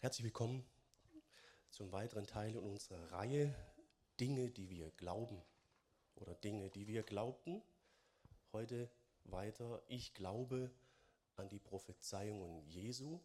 [0.00, 0.62] Herzlich willkommen
[1.70, 3.54] zum weiteren Teil in unserer Reihe
[4.20, 5.42] Dinge, die wir glauben
[6.16, 7.62] oder Dinge, die wir glaubten.
[8.52, 8.90] Heute
[9.24, 10.70] weiter, ich glaube
[11.36, 13.20] an die Prophezeiungen Jesu.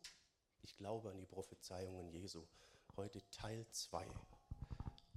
[0.61, 2.47] Ich glaube an die Prophezeiungen Jesu.
[2.95, 4.07] Heute Teil 2.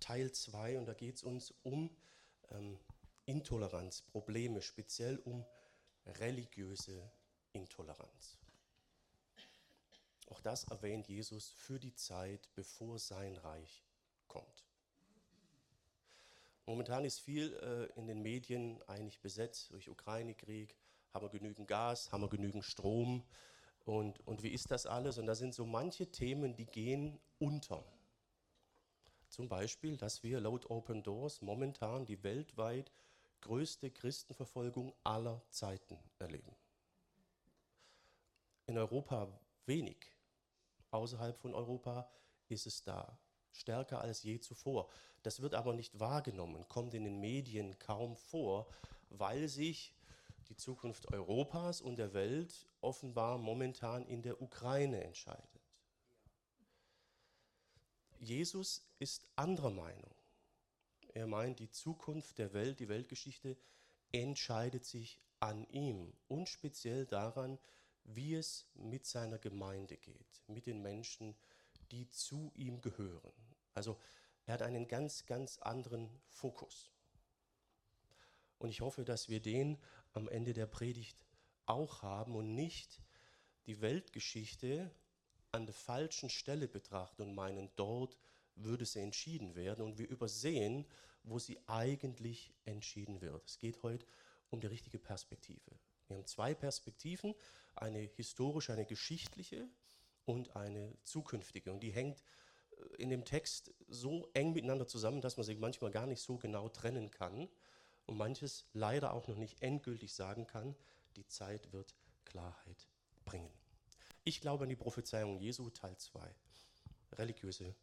[0.00, 1.88] Teil 2 und da geht es uns um
[2.50, 2.80] ähm,
[3.26, 5.46] Intoleranz, Probleme, speziell um
[6.04, 7.12] religiöse
[7.52, 8.43] Intoleranz.
[10.26, 13.84] Auch das erwähnt Jesus für die Zeit, bevor sein Reich
[14.26, 14.64] kommt.
[16.66, 20.76] Momentan ist viel äh, in den Medien eigentlich besetzt durch Ukraine-Krieg.
[21.12, 23.24] Haben wir genügend Gas, haben wir genügend Strom
[23.84, 25.18] und, und wie ist das alles?
[25.18, 27.84] Und da sind so manche Themen, die gehen unter.
[29.28, 32.90] Zum Beispiel, dass wir laut Open Doors momentan die weltweit
[33.42, 36.56] größte Christenverfolgung aller Zeiten erleben.
[38.66, 39.28] In Europa
[39.66, 40.13] wenig.
[40.94, 42.08] Außerhalb von Europa
[42.48, 43.18] ist es da.
[43.50, 44.88] Stärker als je zuvor.
[45.24, 48.68] Das wird aber nicht wahrgenommen, kommt in den Medien kaum vor,
[49.10, 49.96] weil sich
[50.48, 55.66] die Zukunft Europas und der Welt offenbar momentan in der Ukraine entscheidet.
[58.20, 60.14] Jesus ist anderer Meinung.
[61.08, 63.56] Er meint, die Zukunft der Welt, die Weltgeschichte
[64.12, 67.58] entscheidet sich an ihm und speziell daran,
[68.04, 71.34] wie es mit seiner Gemeinde geht, mit den Menschen,
[71.90, 73.32] die zu ihm gehören.
[73.72, 73.98] Also
[74.46, 76.90] er hat einen ganz, ganz anderen Fokus.
[78.58, 79.78] Und ich hoffe, dass wir den
[80.12, 81.18] am Ende der Predigt
[81.66, 83.00] auch haben und nicht
[83.66, 84.90] die Weltgeschichte
[85.52, 88.18] an der falschen Stelle betrachten und meinen, dort
[88.56, 90.86] würde sie entschieden werden und wir übersehen,
[91.22, 93.48] wo sie eigentlich entschieden wird.
[93.48, 94.06] Es geht heute
[94.50, 95.78] um die richtige Perspektive.
[96.06, 97.34] Wir haben zwei Perspektiven,
[97.76, 99.68] eine historische, eine geschichtliche
[100.24, 101.72] und eine zukünftige.
[101.72, 102.22] Und die hängt
[102.72, 106.36] äh, in dem Text so eng miteinander zusammen, dass man sich manchmal gar nicht so
[106.36, 107.48] genau trennen kann
[108.06, 110.74] und manches leider auch noch nicht endgültig sagen kann.
[111.16, 112.88] Die Zeit wird Klarheit
[113.24, 113.52] bringen.
[114.24, 116.34] Ich glaube an die Prophezeiung Jesu, Teil 2.
[117.12, 117.74] Religiöse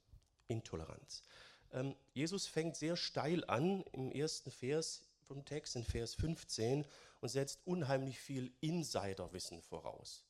[0.47, 1.23] Intoleranz.
[1.71, 6.85] Ähm, Jesus fängt sehr steil an im ersten Vers vom Text, in Vers 15,
[7.21, 10.25] und setzt unheimlich viel Insiderwissen voraus.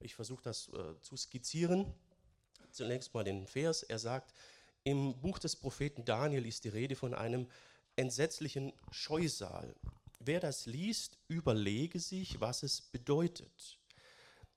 [0.00, 1.94] Ich versuche das äh, zu skizzieren.
[2.70, 3.82] Zunächst mal den Vers.
[3.82, 4.34] Er sagt,
[4.82, 7.46] im Buch des Propheten Daniel ist die Rede von einem
[7.96, 9.76] entsetzlichen Scheusal.
[10.18, 13.78] Wer das liest, überlege sich, was es bedeutet.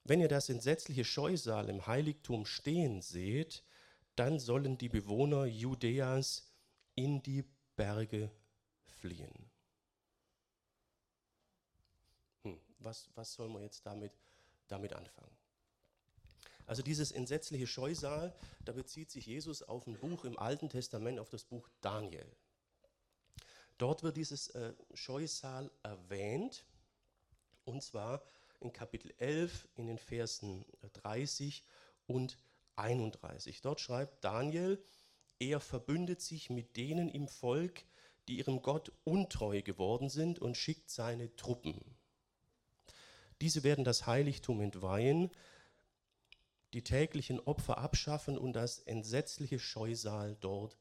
[0.05, 3.63] Wenn ihr das entsetzliche Scheusal im Heiligtum stehen seht,
[4.15, 6.51] dann sollen die Bewohner Judäas
[6.95, 7.43] in die
[7.75, 8.29] Berge
[8.85, 9.52] fliehen.
[12.83, 14.11] Was, was soll man jetzt damit,
[14.67, 15.35] damit anfangen?
[16.65, 18.33] Also dieses entsetzliche Scheusal,
[18.63, 22.25] da bezieht sich Jesus auf ein Buch im Alten Testament, auf das Buch Daniel.
[23.77, 26.65] Dort wird dieses äh, Scheusal erwähnt,
[27.65, 28.23] und zwar
[28.59, 31.63] in Kapitel 11 in den Versen 30
[32.07, 32.37] und
[32.75, 33.61] 31.
[33.61, 34.81] Dort schreibt Daniel,
[35.39, 37.83] er verbündet sich mit denen im Volk,
[38.27, 41.92] die ihrem Gott untreu geworden sind und schickt seine Truppen.
[43.43, 45.29] Diese werden das Heiligtum entweihen,
[46.71, 50.77] die täglichen Opfer abschaffen und das entsetzliche Scheusal dort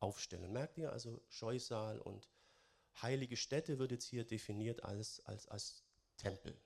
[0.00, 0.50] aufstellen.
[0.50, 2.26] Merkt ihr also, Scheusal und
[3.02, 5.82] heilige Stätte wird jetzt hier definiert als, als, als
[6.16, 6.56] Tempel.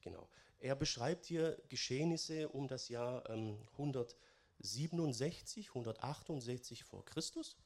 [0.00, 0.28] Genau.
[0.60, 7.56] Er beschreibt hier Geschehnisse um das Jahr ähm, 167, 168 vor Christus.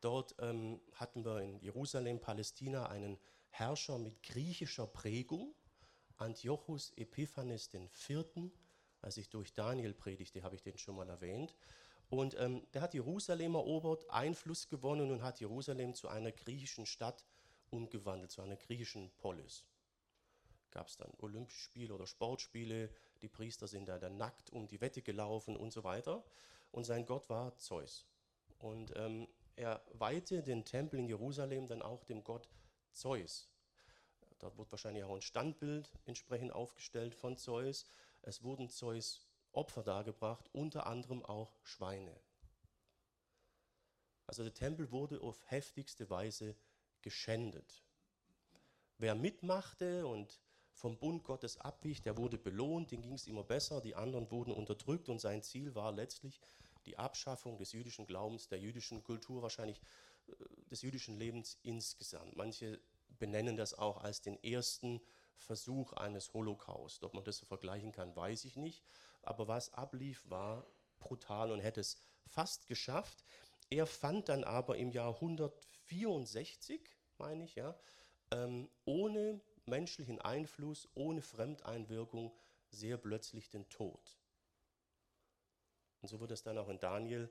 [0.00, 3.18] Dort ähm, hatten wir in Jerusalem, Palästina einen
[3.58, 5.52] Herrscher mit griechischer Prägung,
[6.16, 8.52] Antiochus Epiphanes IV.
[9.02, 11.56] Als ich durch Daniel predigte, habe ich den schon mal erwähnt.
[12.08, 17.24] Und ähm, der hat Jerusalem erobert, Einfluss gewonnen und hat Jerusalem zu einer griechischen Stadt
[17.70, 19.64] umgewandelt, zu einer griechischen Polis.
[20.70, 22.90] Gab es dann Olympische Spiele oder Sportspiele,
[23.22, 26.24] die Priester sind da dann nackt um die Wette gelaufen und so weiter.
[26.70, 28.06] Und sein Gott war Zeus.
[28.58, 29.26] Und ähm,
[29.56, 32.48] er weihte den Tempel in Jerusalem dann auch dem Gott
[32.98, 33.48] Zeus.
[34.38, 37.86] Dort wurde wahrscheinlich auch ein Standbild entsprechend aufgestellt von Zeus.
[38.22, 42.14] Es wurden Zeus Opfer dargebracht, unter anderem auch Schweine.
[44.26, 46.54] Also der Tempel wurde auf heftigste Weise
[47.02, 47.82] geschändet.
[48.98, 50.40] Wer mitmachte und
[50.72, 54.52] vom Bund Gottes abwich, der wurde belohnt, den ging es immer besser, die anderen wurden
[54.52, 56.40] unterdrückt und sein Ziel war letztlich
[56.86, 59.80] die Abschaffung des jüdischen Glaubens, der jüdischen Kultur, wahrscheinlich
[60.28, 60.32] äh,
[60.70, 62.36] des jüdischen Lebens insgesamt.
[62.36, 62.80] Manche
[63.18, 65.00] benennen das auch als den ersten
[65.36, 67.04] Versuch eines Holocaust.
[67.04, 68.84] Ob man das so vergleichen kann, weiß ich nicht.
[69.22, 70.66] Aber was ablief, war
[70.98, 73.24] brutal und hätte es fast geschafft.
[73.70, 76.80] Er fand dann aber im Jahr 164,
[77.18, 77.78] meine ich, ja,
[78.30, 82.32] ähm, ohne menschlichen Einfluss, ohne Fremdeinwirkung
[82.70, 84.18] sehr plötzlich den Tod.
[86.00, 87.30] Und so wird es dann auch in Daniel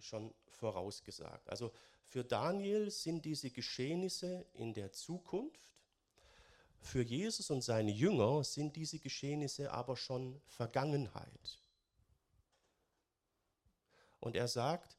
[0.00, 1.48] schon vorausgesagt.
[1.48, 1.72] Also
[2.04, 5.74] für Daniel sind diese Geschehnisse in der Zukunft,
[6.84, 11.58] für Jesus und seine Jünger sind diese Geschehnisse aber schon Vergangenheit.
[14.20, 14.98] Und er sagt,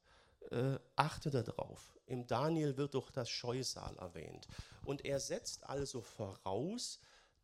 [0.50, 1.95] äh, achte darauf.
[2.07, 4.48] Im Daniel wird doch das Scheusal erwähnt.
[4.83, 7.00] Und er setzt also voraus,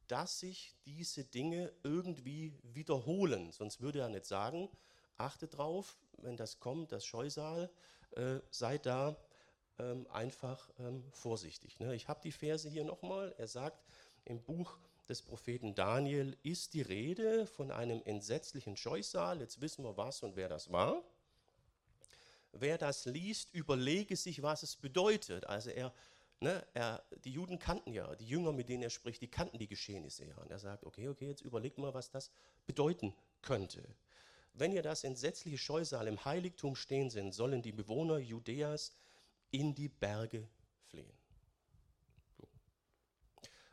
[0.07, 3.51] dass sich diese Dinge irgendwie wiederholen.
[3.51, 4.69] Sonst würde er nicht sagen,
[5.18, 7.69] achte drauf, wenn das kommt, das Scheusal,
[8.12, 9.16] äh, seid da
[9.80, 11.80] ähm, einfach ähm, vorsichtig.
[11.80, 11.96] Ne?
[11.96, 13.34] Ich habe die Verse hier nochmal.
[13.38, 13.84] Er sagt,
[14.25, 14.78] im Buch
[15.10, 19.40] des Propheten Daniel ist die Rede von einem entsetzlichen Scheusal.
[19.40, 21.04] Jetzt wissen wir, was und wer das war.
[22.54, 25.48] Wer das liest, überlege sich, was es bedeutet.
[25.48, 25.94] Also er,
[26.42, 29.68] ne, er, die Juden kannten ja, die Jünger, mit denen er spricht, die kannten die
[29.68, 30.36] Geschehnisse ja.
[30.38, 32.30] Und er sagt, okay, okay, jetzt überleg mal, was das
[32.66, 33.84] bedeuten könnte.
[34.53, 38.94] Wenn ihr das entsetzliche Scheusal im Heiligtum stehen sind, sollen die Bewohner Judäas
[39.50, 40.48] in die Berge
[40.88, 41.12] fliehen.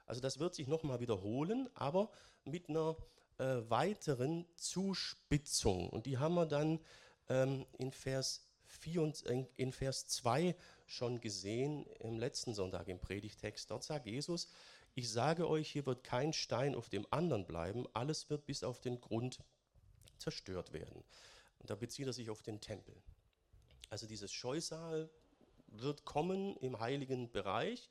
[0.07, 2.11] Also das wird sich nochmal wiederholen, aber
[2.45, 2.97] mit einer
[3.39, 5.91] äh, weiteren Zuspitzung.
[5.91, 6.81] Und die haben wir dann
[7.29, 12.99] ähm, in, Vers 4 und, äh, in Vers 2 schon gesehen, im letzten Sonntag im
[12.99, 13.71] Predigtext.
[13.71, 14.49] Dort sagt Jesus,
[14.95, 18.81] ich sage euch, hier wird kein Stein auf dem anderen bleiben, alles wird bis auf
[18.81, 19.39] den Grund
[20.21, 21.05] zerstört werden.
[21.59, 22.95] Und da bezieht er sich auf den Tempel.
[23.91, 25.11] Also dieses Scheusal
[25.69, 27.91] wird kommen im heiligen Bereich,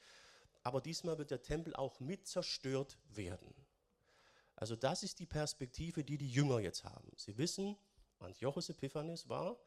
[0.63, 3.53] aber diesmal wird der Tempel auch mit zerstört werden.
[4.55, 7.11] Also das ist die Perspektive, die die Jünger jetzt haben.
[7.15, 7.77] Sie wissen,
[8.19, 9.57] Antiochus Epiphanes war,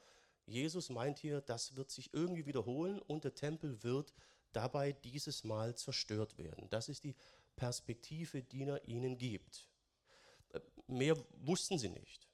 [0.46, 4.12] Jesus meint hier, das wird sich irgendwie wiederholen und der Tempel wird
[4.52, 6.68] dabei dieses Mal zerstört werden.
[6.70, 7.14] Das ist die
[7.54, 9.68] Perspektive, die er ihnen gibt.
[10.52, 12.29] Äh, mehr wussten sie nicht.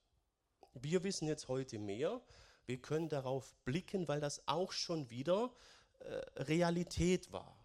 [0.83, 2.21] Wir wissen jetzt heute mehr.
[2.67, 5.55] Wir können darauf blicken, weil das auch schon wieder
[6.01, 6.13] äh,
[6.43, 7.57] Realität war.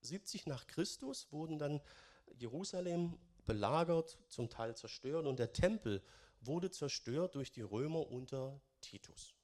[0.00, 1.80] 70 nach Christus wurden dann
[2.38, 6.02] Jerusalem belagert, zum Teil zerstört und der Tempel
[6.40, 9.34] wurde zerstört durch die Römer unter Titus.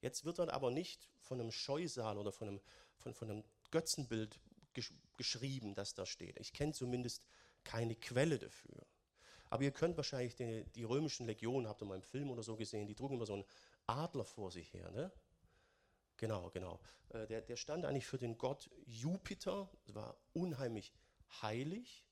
[0.00, 2.60] Jetzt wird dann aber nicht von einem Scheusal oder von einem,
[2.98, 4.40] von, von einem Götzenbild
[4.74, 6.38] gesch geschrieben, das da steht.
[6.40, 7.24] Ich kenne zumindest
[7.64, 8.84] keine Quelle dafür.
[9.52, 12.56] Aber ihr könnt wahrscheinlich die, die römischen Legionen, habt ihr mal im Film oder so
[12.56, 13.44] gesehen, die trugen immer so einen
[13.86, 14.90] Adler vor sich her.
[14.92, 15.12] Ne?
[16.16, 16.80] Genau, genau.
[17.10, 20.94] Äh, der, der stand eigentlich für den Gott Jupiter, war unheimlich
[21.42, 22.06] heilig.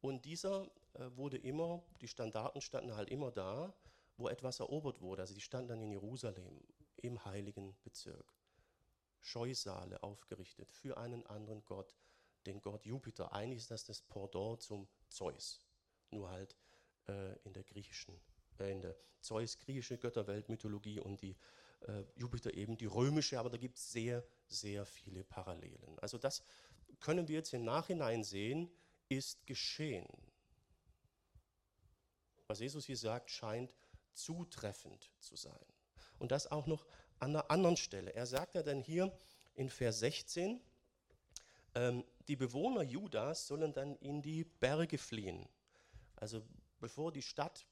[0.00, 3.74] Und dieser äh, wurde immer, die Standarten standen halt immer da,
[4.16, 5.20] wo etwas erobert wurde.
[5.20, 6.58] Also die standen dann in Jerusalem,
[6.96, 8.32] im heiligen Bezirk.
[9.20, 11.94] Scheusale aufgerichtet für einen anderen Gott,
[12.46, 13.34] den Gott Jupiter.
[13.34, 15.63] Eigentlich ist das das Pendant zum Zeus
[16.14, 16.56] nur halt
[17.08, 18.20] äh, in der griechischen,
[18.58, 21.36] äh, in der Zeus-griechische Götterwelt, Mythologie und die
[21.86, 25.98] äh, Jupiter eben die römische, aber da gibt es sehr, sehr viele Parallelen.
[25.98, 26.42] Also das
[27.00, 28.70] können wir jetzt im Nachhinein sehen,
[29.08, 30.06] ist geschehen.
[32.46, 33.74] Was Jesus hier sagt, scheint
[34.12, 35.64] zutreffend zu sein.
[36.18, 36.86] Und das auch noch
[37.18, 38.14] an einer anderen Stelle.
[38.14, 39.16] Er sagt ja dann hier
[39.54, 40.60] in Vers 16,
[41.74, 45.48] ähm, die Bewohner Judas sollen dann in die Berge fliehen.
[46.16, 46.42] Also
[46.80, 47.66] bevor die Stadt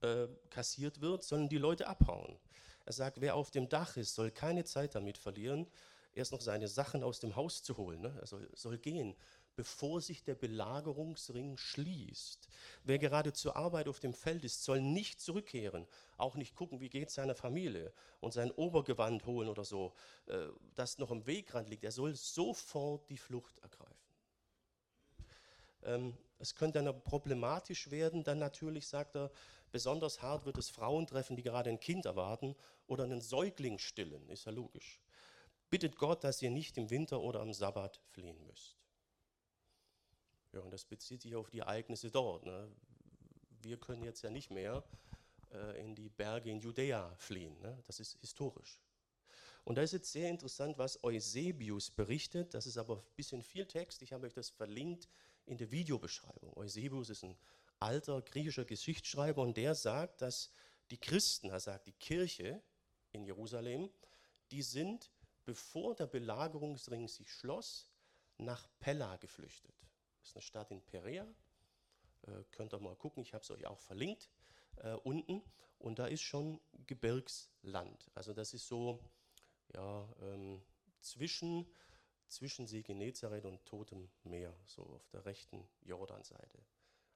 [0.00, 2.38] äh, kassiert wird, sollen die Leute abhauen.
[2.84, 5.66] Er sagt, wer auf dem Dach ist, soll keine Zeit damit verlieren,
[6.14, 8.00] erst noch seine Sachen aus dem Haus zu holen.
[8.00, 8.16] Ne?
[8.20, 9.16] Er soll, soll gehen,
[9.56, 12.48] bevor sich der Belagerungsring schließt.
[12.84, 16.90] Wer gerade zur Arbeit auf dem Feld ist, soll nicht zurückkehren, auch nicht gucken, wie
[16.90, 19.94] geht es seiner Familie und sein Obergewand holen oder so,
[20.26, 21.84] äh, das noch im Wegrand liegt.
[21.84, 23.85] Er soll sofort die Flucht ergreifen.
[25.86, 29.30] Ähm, es könnte dann problematisch werden, dann natürlich, sagt er,
[29.72, 32.54] besonders hart wird es Frauen treffen, die gerade ein Kind erwarten
[32.86, 35.00] oder einen Säugling stillen, ist ja logisch.
[35.70, 38.76] Bittet Gott, dass ihr nicht im Winter oder am Sabbat fliehen müsst.
[40.52, 42.44] Ja, und das bezieht sich auf die Ereignisse dort.
[42.46, 42.70] Ne?
[43.62, 44.84] Wir können jetzt ja nicht mehr
[45.52, 47.58] äh, in die Berge in Judäa fliehen.
[47.60, 47.82] Ne?
[47.86, 48.80] Das ist historisch.
[49.64, 52.54] Und da ist jetzt sehr interessant, was Eusebius berichtet.
[52.54, 54.00] Das ist aber ein bisschen viel Text.
[54.02, 55.08] Ich habe euch das verlinkt
[55.46, 56.56] in der Videobeschreibung.
[56.56, 57.36] Eusebius ist ein
[57.80, 60.50] alter griechischer Geschichtsschreiber und der sagt, dass
[60.90, 62.62] die Christen, er sagt die Kirche
[63.12, 63.90] in Jerusalem,
[64.50, 65.10] die sind,
[65.44, 67.90] bevor der Belagerungsring sich schloss,
[68.38, 69.74] nach Pella geflüchtet.
[70.20, 71.26] Das ist eine Stadt in Perea.
[72.22, 74.28] Äh, könnt ihr mal gucken, ich habe es euch auch verlinkt
[74.76, 75.42] äh, unten.
[75.78, 78.10] Und da ist schon Gebirgsland.
[78.14, 79.00] Also das ist so
[79.74, 80.62] ja, ähm,
[81.00, 81.66] zwischen,
[82.28, 86.58] zwischen See Genezareth und Totem Meer, so auf der rechten Jordanseite.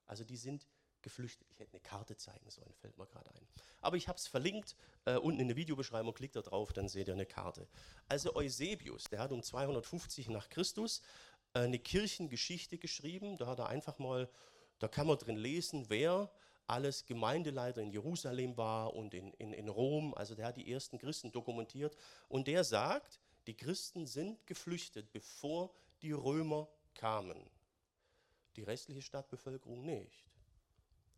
[0.05, 0.67] Also die sind
[1.01, 1.47] geflüchtet.
[1.51, 3.47] Ich hätte eine Karte zeigen sollen, fällt mir gerade ein.
[3.81, 4.75] Aber ich habe es verlinkt,
[5.05, 7.67] äh, unten in der Videobeschreibung, klickt da drauf, dann seht ihr eine Karte.
[8.07, 11.01] Also Eusebius, der hat um 250 nach Christus
[11.53, 13.37] äh, eine Kirchengeschichte geschrieben.
[13.37, 14.29] Da hat er einfach mal,
[14.79, 16.31] da kann man drin lesen, wer
[16.67, 20.13] alles Gemeindeleiter in Jerusalem war und in, in, in Rom.
[20.13, 21.97] Also der hat die ersten Christen dokumentiert.
[22.29, 27.49] Und der sagt, die Christen sind geflüchtet, bevor die Römer kamen.
[28.55, 30.25] Die restliche Stadtbevölkerung nicht.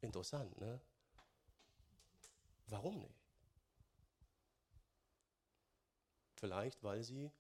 [0.01, 0.80] Interessant, ne?
[2.68, 3.24] Warum nicht?
[6.36, 7.32] Vielleicht, weil sie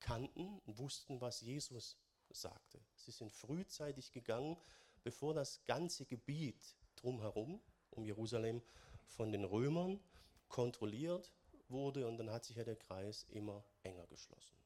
[0.00, 1.98] kannten und wussten, was Jesus
[2.30, 2.80] sagte.
[2.94, 4.56] Sie sind frühzeitig gegangen,
[5.02, 7.60] bevor das ganze Gebiet drumherum,
[7.90, 8.62] um Jerusalem,
[9.06, 10.00] von den Römern
[10.48, 11.32] kontrolliert
[11.70, 14.56] wurde und dann hat sich ja der Kreis immer enger geschlossen.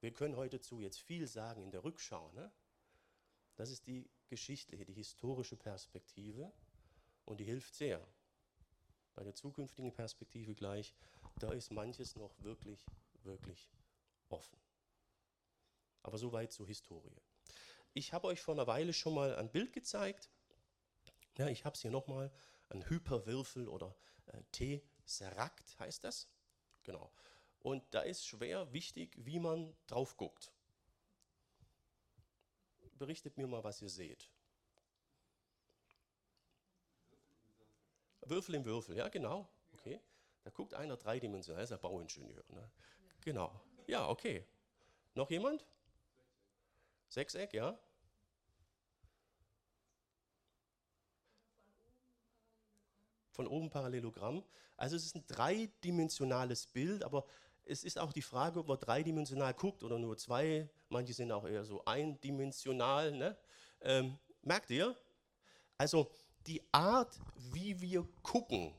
[0.00, 2.32] Wir können heute zu jetzt viel sagen in der Rückschau.
[2.32, 2.50] Ne?
[3.56, 6.52] Das ist die geschichtliche, die historische Perspektive
[7.26, 8.06] und die hilft sehr.
[9.14, 10.94] Bei der zukünftigen Perspektive gleich,
[11.38, 12.86] da ist manches noch wirklich,
[13.22, 13.70] wirklich
[14.30, 14.58] offen.
[16.02, 17.20] Aber soweit zur Historie.
[17.92, 20.30] Ich habe euch vor einer Weile schon mal ein Bild gezeigt.
[21.36, 22.32] Ja, ich habe es hier nochmal,
[22.70, 23.94] ein Hyperwürfel oder
[24.26, 26.28] äh, Tesseract heißt das.
[26.82, 27.12] Genau.
[27.60, 30.52] Und da ist schwer wichtig, wie man drauf guckt
[33.00, 34.30] berichtet mir mal, was ihr seht.
[38.20, 39.48] Würfel im Würfel, ja genau.
[39.72, 40.00] Okay.
[40.44, 42.44] Da guckt einer dreidimensional, ist ein Bauingenieur.
[42.48, 42.70] Ne?
[43.22, 43.58] Genau.
[43.86, 44.46] Ja, okay.
[45.14, 45.66] Noch jemand?
[47.08, 47.76] Sechseck, ja?
[53.40, 54.44] Von oben Parallelogramm.
[54.76, 57.24] Also es ist ein dreidimensionales Bild, aber
[57.64, 60.68] es ist auch die Frage, ob man dreidimensional guckt oder nur zwei.
[60.90, 63.12] Manche sind auch eher so eindimensional.
[63.12, 63.38] Ne?
[63.80, 64.94] Ähm, merkt ihr?
[65.78, 66.10] Also
[66.46, 68.74] die Art, wie wir gucken,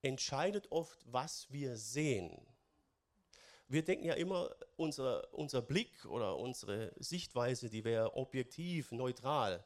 [0.00, 2.40] entscheidet oft, was wir sehen.
[3.66, 9.64] Wir denken ja immer, unser, unser Blick oder unsere Sichtweise, die wäre objektiv, neutral.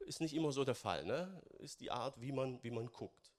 [0.00, 1.06] Ist nicht immer so der Fall.
[1.06, 1.42] Ne?
[1.60, 3.32] Ist die Art, wie man, wie man guckt.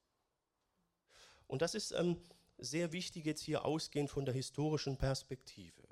[1.50, 2.16] Und das ist ähm,
[2.58, 5.82] sehr wichtig jetzt hier ausgehend von der historischen Perspektive.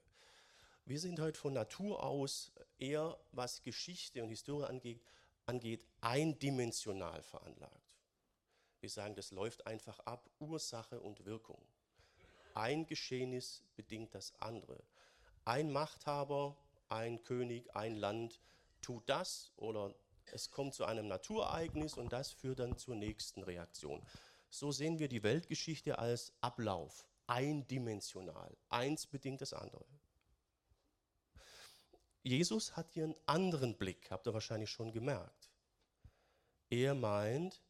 [0.84, 5.02] Wir sind heute von Natur aus eher, was Geschichte und Historie angeht,
[5.46, 7.90] angeht eindimensional veranlagt.
[8.78, 11.60] Wir sagen, das läuft einfach ab, Ursache und Wirkung.
[12.54, 14.80] Ein Geschehnis bedingt das andere.
[15.44, 16.56] Ein Machthaber,
[16.88, 18.40] ein König, ein Land
[18.80, 19.92] tut das oder
[20.32, 24.06] es kommt zu einem Naturereignis und das führt dann zur nächsten Reaktion.
[24.50, 28.56] So sehen wir die Weltgeschichte als Ablauf, eindimensional.
[28.68, 29.86] Eins bedingt das andere.
[32.22, 35.50] Jesus hat hier einen anderen Blick, habt ihr wahrscheinlich schon gemerkt.
[36.70, 37.62] Er meint,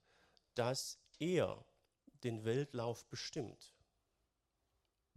[0.54, 1.64] dass er
[2.24, 3.74] den Weltlauf bestimmt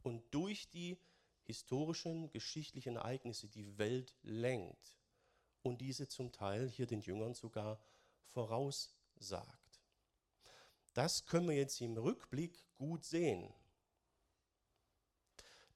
[0.03, 0.99] und durch die
[1.43, 4.95] historischen, geschichtlichen Ereignisse die Welt lenkt
[5.63, 7.79] und diese zum Teil hier den Jüngern sogar
[8.29, 9.60] voraussagt.
[10.93, 13.53] Das können wir jetzt im Rückblick gut sehen.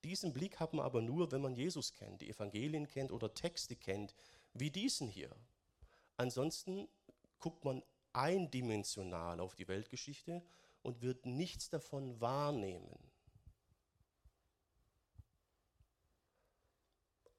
[0.03, 3.75] Diesen Blick hat man aber nur, wenn man Jesus kennt, die Evangelien kennt oder Texte
[3.75, 4.13] kennt,
[4.53, 5.35] wie diesen hier.
[6.17, 6.87] Ansonsten
[7.39, 7.81] guckt man
[8.13, 10.43] eindimensional auf die Weltgeschichte
[10.83, 12.97] und wird nichts davon wahrnehmen.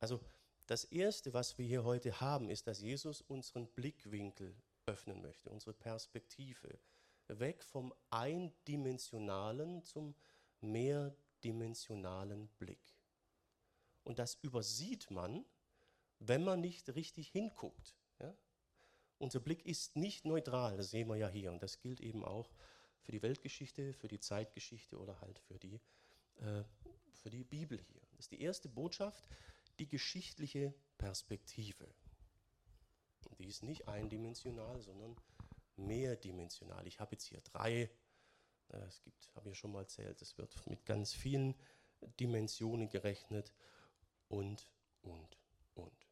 [0.00, 0.21] Also
[0.66, 4.56] das Erste, was wir hier heute haben, ist, dass Jesus unseren Blickwinkel
[4.87, 6.78] öffnen möchte, unsere Perspektive
[7.28, 10.14] weg vom eindimensionalen zum
[10.61, 12.97] mehrdimensionalen Blick.
[14.04, 15.45] Und das übersieht man,
[16.18, 17.97] wenn man nicht richtig hinguckt.
[18.21, 18.35] Ja?
[19.18, 21.52] Unser Blick ist nicht neutral, das sehen wir ja hier.
[21.52, 22.52] Und das gilt eben auch
[23.00, 25.80] für die Weltgeschichte, für die Zeitgeschichte oder halt für die,
[26.37, 26.64] äh,
[27.14, 28.00] für die Bibel hier.
[28.12, 29.28] Das ist die erste Botschaft,
[29.78, 31.87] die geschichtliche Perspektive.
[33.28, 35.16] Und die ist nicht eindimensional, sondern
[35.76, 36.87] mehrdimensional.
[36.87, 37.90] Ich habe jetzt hier drei,
[38.68, 41.54] es gibt, habe ich schon mal erzählt, es wird mit ganz vielen
[42.21, 43.52] Dimensionen gerechnet
[44.28, 44.71] und,
[45.02, 45.38] und,
[45.75, 46.06] und.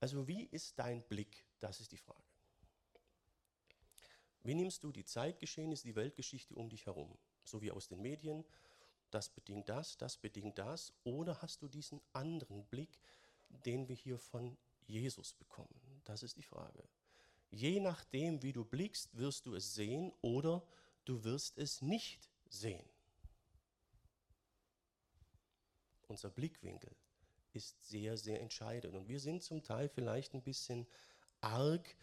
[0.00, 1.44] Also wie ist dein Blick?
[1.60, 2.22] Das ist die Frage.
[4.42, 7.16] Wie nimmst du die Zeitgeschehnisse, die Weltgeschichte um dich herum?
[7.44, 8.44] So wie aus den Medien.
[9.10, 12.98] das bedingt das, das bedingt das, oder hast du diesen anderen Blick,
[13.48, 15.80] den wir hier von Jesus bekommen?
[16.04, 16.82] Das ist die Frage.
[17.54, 20.66] Je nachdem, wie du blickst, wirst du es sehen oder
[21.04, 22.84] du wirst es nicht sehen.
[26.08, 26.90] Unser Blickwinkel
[27.52, 28.96] ist sehr, sehr entscheidend.
[28.96, 30.88] Und wir sind zum Teil vielleicht ein bisschen
[31.40, 31.96] arg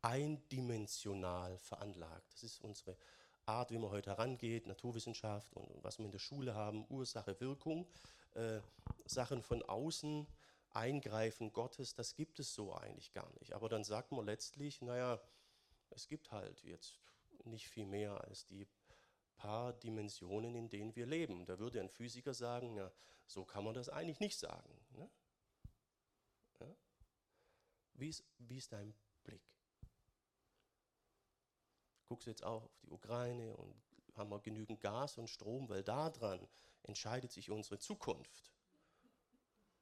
[0.00, 2.32] eindimensional veranlagt.
[2.32, 2.96] Das ist unsere
[3.44, 7.86] Art, wie man heute herangeht, Naturwissenschaft und was wir in der Schule haben, Ursache, Wirkung,
[8.32, 8.60] äh,
[9.04, 10.26] Sachen von außen,
[10.74, 13.54] Eingreifen Gottes, das gibt es so eigentlich gar nicht.
[13.54, 15.20] Aber dann sagt man letztlich, naja,
[15.90, 16.98] es gibt halt jetzt
[17.44, 18.66] nicht viel mehr als die
[19.36, 21.44] paar Dimensionen, in denen wir leben.
[21.46, 22.90] Da würde ein Physiker sagen, ja,
[23.26, 24.84] so kann man das eigentlich nicht sagen.
[24.90, 25.10] Ne?
[26.60, 26.76] Ja?
[27.94, 29.42] Wie, ist, wie ist dein Blick?
[32.08, 33.74] Guckst du jetzt auch auf die Ukraine und
[34.16, 36.48] haben wir genügend Gas und Strom, weil daran
[36.82, 38.52] entscheidet sich unsere Zukunft.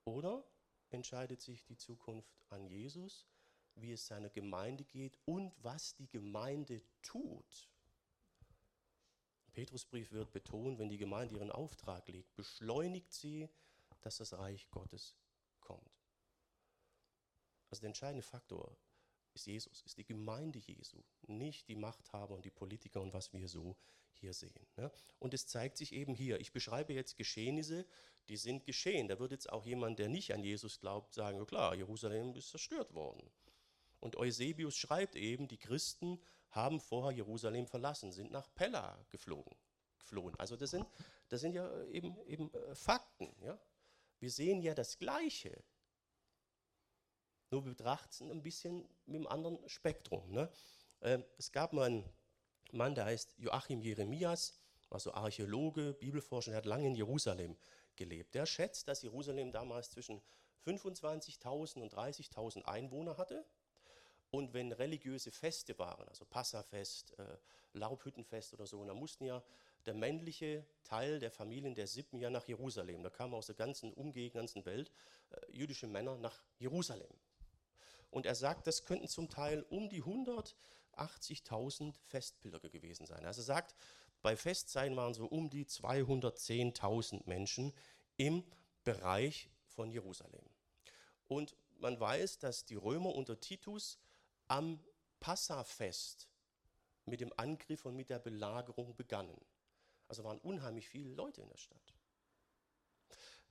[0.04, 0.44] Oder
[0.92, 3.26] entscheidet sich die Zukunft an Jesus,
[3.74, 7.70] wie es seiner Gemeinde geht und was die Gemeinde tut.
[9.46, 13.48] Im Petrusbrief wird betont, wenn die Gemeinde ihren Auftrag legt, beschleunigt sie,
[14.00, 15.16] dass das Reich Gottes
[15.60, 15.90] kommt.
[17.70, 18.76] Also der entscheidende Faktor
[19.34, 23.48] ist Jesus, ist die Gemeinde Jesu, nicht die Machthaber und die Politiker und was wir
[23.48, 23.76] so
[24.12, 24.66] hier sehen.
[24.76, 24.90] Ne?
[25.18, 27.86] Und es zeigt sich eben hier, ich beschreibe jetzt Geschehnisse,
[28.28, 29.08] die sind geschehen.
[29.08, 32.50] Da wird jetzt auch jemand, der nicht an Jesus glaubt, sagen, ja klar, Jerusalem ist
[32.50, 33.28] zerstört worden.
[34.00, 36.20] Und Eusebius schreibt eben, die Christen
[36.50, 39.56] haben vorher Jerusalem verlassen, sind nach Pella geflogen,
[39.98, 40.34] geflohen.
[40.38, 40.86] Also das sind,
[41.28, 43.34] das sind ja eben, eben äh, Fakten.
[43.42, 43.58] Ja?
[44.18, 45.62] Wir sehen ja das Gleiche.
[47.52, 50.32] Nur wir betrachten ein bisschen mit einem anderen Spektrum.
[50.32, 50.48] Ne?
[51.00, 52.04] Äh, es gab mal einen
[52.72, 57.58] Mann, der heißt Joachim Jeremias, war so Archäologe, Bibelforscher, der hat lange in Jerusalem
[57.94, 58.34] gelebt.
[58.34, 60.22] Der schätzt, dass Jerusalem damals zwischen
[60.66, 63.44] 25.000 und 30.000 Einwohner hatte.
[64.30, 67.36] Und wenn religiöse Feste waren, also Passafest, äh,
[67.74, 69.42] Laubhüttenfest oder so, dann mussten ja
[69.84, 73.02] der männliche Teil der Familien der Sippen ja nach Jerusalem.
[73.02, 74.90] Da kamen aus der ganzen Umgegend, ganzen Welt
[75.32, 77.12] äh, jüdische Männer nach Jerusalem.
[78.12, 83.24] Und er sagt, das könnten zum Teil um die 180.000 Festpilger gewesen sein.
[83.24, 83.74] Also er sagt,
[84.20, 87.72] bei Festsein waren so um die 210.000 Menschen
[88.18, 88.44] im
[88.84, 90.44] Bereich von Jerusalem.
[91.26, 93.98] Und man weiß, dass die Römer unter Titus
[94.46, 94.78] am
[95.18, 96.28] Passafest
[97.06, 99.40] mit dem Angriff und mit der Belagerung begannen.
[100.06, 101.94] Also waren unheimlich viele Leute in der Stadt.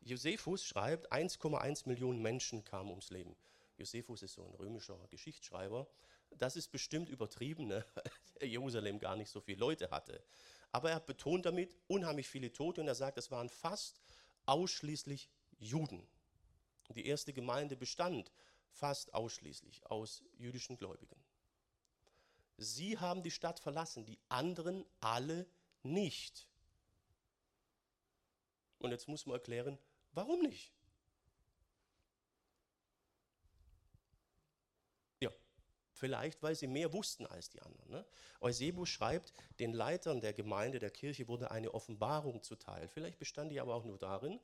[0.02, 3.36] Josephus schreibt, 1,1 Millionen Menschen kamen ums Leben.
[3.82, 5.88] Josephus ist so ein römischer Geschichtsschreiber.
[6.30, 7.86] Das ist bestimmt übertrieben, ne?
[8.42, 10.24] Jerusalem gar nicht so viele Leute hatte.
[10.72, 14.02] Aber er betont damit unheimlich viele Tote und er sagt, es waren fast
[14.46, 16.08] ausschließlich Juden.
[16.90, 18.32] Die erste Gemeinde bestand
[18.70, 21.16] fast ausschließlich aus jüdischen Gläubigen.
[22.58, 25.48] Sie haben die Stadt verlassen, die anderen alle
[25.84, 26.48] nicht.
[28.78, 29.78] Und jetzt muss man erklären,
[30.14, 30.72] warum nicht?
[36.02, 37.92] Vielleicht, weil sie mehr wussten als die anderen.
[37.92, 38.04] Ne?
[38.42, 42.88] Eusebius schreibt, den Leitern der Gemeinde, der Kirche wurde eine Offenbarung zuteil.
[42.88, 44.40] Vielleicht bestand die aber auch nur darin,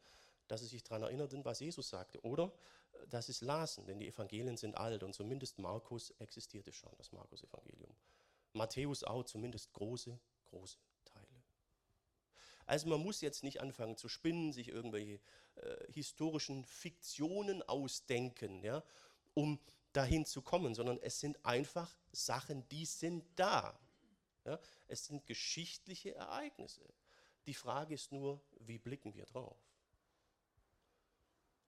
[0.48, 2.24] dass sie sich daran erinnerten, was Jesus sagte.
[2.24, 2.52] Oder
[2.94, 6.92] äh, dass sie es lasen, denn die Evangelien sind alt und zumindest Markus existierte schon,
[7.00, 7.96] das Markus-Evangelium.
[8.54, 10.16] Matthäus auch, zumindest große,
[10.52, 11.26] große Teile.
[12.68, 15.20] Also man muss jetzt nicht anfangen zu spinnen, sich irgendwelche
[15.56, 18.84] äh, historischen Fiktionen ausdenken, ja,
[19.34, 19.60] um
[19.98, 23.80] dahin zu kommen, sondern es sind einfach Sachen, die sind da.
[24.46, 24.60] Ja?
[24.88, 26.88] Es sind geschichtliche Ereignisse.
[27.48, 29.58] Die Frage ist nur, wie blicken wir drauf?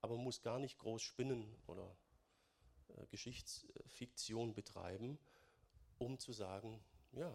[0.02, 1.96] Aber man muss gar nicht groß spinnen oder
[2.89, 5.18] äh, Geschichtsfiktion betreiben,
[5.98, 6.80] um zu sagen,
[7.12, 7.34] ja,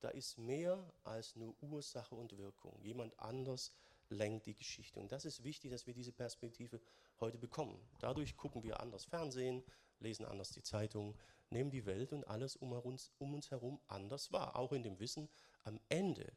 [0.00, 2.78] da ist mehr als nur Ursache und Wirkung.
[2.82, 3.72] Jemand anders
[4.10, 5.00] lenkt die Geschichte.
[5.00, 6.78] Und das ist wichtig, dass wir diese Perspektive
[7.20, 7.80] heute bekommen.
[7.98, 9.62] Dadurch gucken wir anders Fernsehen,
[9.98, 11.16] lesen anders die Zeitung,
[11.50, 14.56] nehmen die Welt und alles um uns, um uns herum anders wahr.
[14.56, 15.28] Auch in dem Wissen,
[15.62, 16.36] am Ende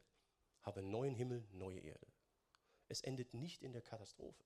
[0.62, 2.06] haben wir neuen Himmel, neue Erde.
[2.88, 4.44] Es endet nicht in der Katastrophe.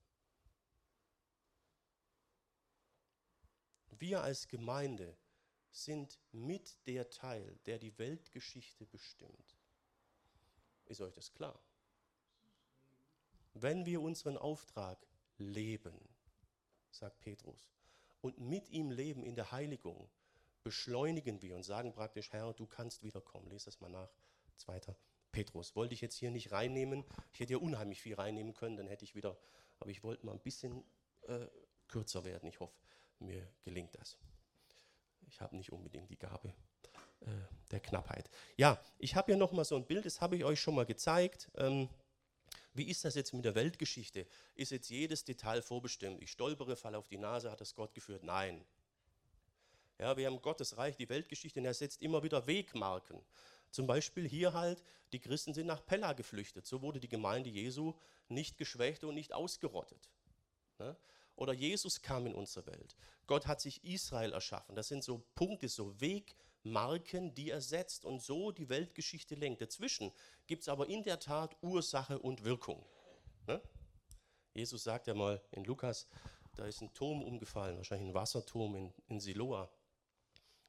[3.91, 5.17] Wir als Gemeinde
[5.71, 9.57] sind mit der Teil, der die Weltgeschichte bestimmt.
[10.87, 11.59] Ist euch das klar?
[13.55, 15.07] Wenn wir unseren Auftrag
[15.39, 16.09] leben,
[16.95, 17.69] sagt Petrus,
[18.21, 20.09] und mit ihm leben in der Heiligung,
[20.63, 23.49] beschleunigen wir und sagen praktisch, Herr, du kannst wiederkommen.
[23.49, 24.11] Lest das mal nach,
[24.57, 24.81] 2.
[25.33, 25.75] Petrus.
[25.75, 27.05] Wollte ich jetzt hier nicht reinnehmen.
[27.33, 29.37] Ich hätte ja unheimlich viel reinnehmen können, dann hätte ich wieder,
[29.81, 30.85] aber ich wollte mal ein bisschen
[31.23, 31.47] äh,
[31.89, 32.49] kürzer werden.
[32.49, 32.75] Ich hoffe,
[33.19, 34.19] mir gelingt das.
[35.27, 36.55] Ich habe nicht unbedingt die Gabe
[37.21, 37.27] äh,
[37.71, 38.29] der Knappheit.
[38.57, 41.51] Ja, ich habe hier nochmal so ein Bild, das habe ich euch schon mal gezeigt.
[41.57, 41.89] Ähm,
[42.75, 44.27] wie ist das jetzt mit der Weltgeschichte?
[44.55, 46.23] Ist jetzt jedes Detail vorbestimmt?
[46.23, 48.25] Ich stolpere, falle auf die Nase, hat das Gott geführt?
[48.25, 48.65] Nein.
[49.99, 53.21] Ja, wir haben Gottes Reich, die Weltgeschichte, und er setzt immer wieder Wegmarken.
[53.71, 54.83] Zum Beispiel hier halt,
[55.13, 56.67] die Christen sind nach Pella geflüchtet.
[56.67, 57.95] So wurde die Gemeinde Jesu
[58.29, 60.11] nicht geschwächt und nicht ausgerottet.
[60.79, 60.97] Ne?
[61.37, 62.97] Oder Jesus kam in unsere Welt.
[63.27, 64.75] Gott hat sich Israel erschaffen.
[64.75, 69.61] Das sind so Punkte, so Wegmarken, die er setzt und so die Weltgeschichte lenkt.
[69.61, 70.13] Dazwischen
[70.47, 72.85] gibt es aber in der Tat Ursache und Wirkung.
[73.47, 73.61] Ne?
[74.55, 76.07] Jesus sagt ja mal in Lukas,
[76.57, 79.71] da ist ein Turm umgefallen, wahrscheinlich ein Wasserturm in, in Siloa.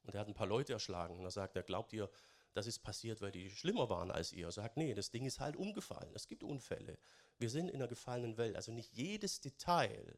[0.03, 1.17] Und er hat ein paar Leute erschlagen.
[1.17, 2.10] Und da sagt er, glaubt ihr,
[2.53, 4.47] das ist passiert, weil die schlimmer waren als ihr?
[4.47, 6.12] Er sagt, nee, das Ding ist halt umgefallen.
[6.13, 6.97] Es gibt Unfälle.
[7.39, 8.56] Wir sind in einer gefallenen Welt.
[8.56, 10.17] Also nicht jedes Detail,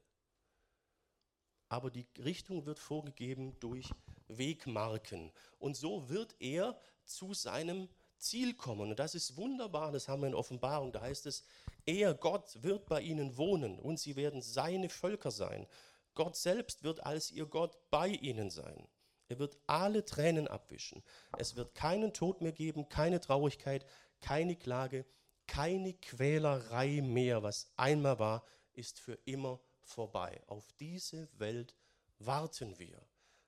[1.70, 3.90] aber die Richtung wird vorgegeben durch
[4.28, 5.32] Wegmarken.
[5.60, 8.90] Und so wird er zu seinem Ziel kommen.
[8.92, 10.92] Und das ist wunderbar, das haben wir in Offenbarung.
[10.92, 11.44] Da heißt es,
[11.86, 15.68] er, Gott, wird bei ihnen wohnen und sie werden seine Völker sein.
[16.16, 18.88] Gott selbst wird als ihr Gott bei ihnen sein.
[19.28, 21.04] Er wird alle Tränen abwischen.
[21.38, 23.86] Es wird keinen Tod mehr geben, keine Traurigkeit,
[24.22, 25.06] keine Klage,
[25.48, 27.44] keine Quälerei mehr.
[27.44, 30.42] Was einmal war, ist für immer vorbei.
[30.48, 31.76] Auf diese Welt
[32.20, 33.02] warten wir.